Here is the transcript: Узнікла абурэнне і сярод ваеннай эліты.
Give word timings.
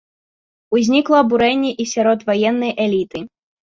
Узнікла 0.77 1.21
абурэнне 1.25 1.71
і 1.85 1.89
сярод 1.95 2.19
ваеннай 2.35 2.79
эліты. 2.91 3.19